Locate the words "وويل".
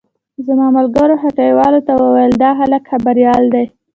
2.03-2.33